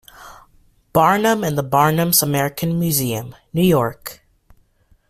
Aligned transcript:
Barnum 0.93 1.43
in 1.43 1.53
the 1.53 1.61
Barnum's 1.61 2.23
American 2.23 2.79
Museum, 2.79 3.35
New 3.53 3.61
York. 3.61 4.25